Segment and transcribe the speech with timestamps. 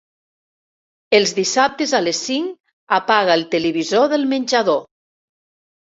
[1.17, 4.85] Els dissabtes a les cinc apaga el televisor del menjador.